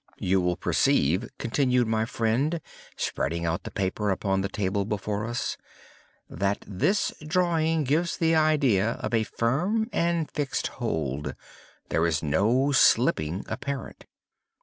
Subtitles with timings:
[0.17, 2.59] "You will perceive," continued my friend,
[2.97, 5.57] spreading out the paper upon the table before us,
[6.27, 11.35] "that this drawing gives the idea of a firm and fixed hold.
[11.89, 14.07] There is no slipping apparent.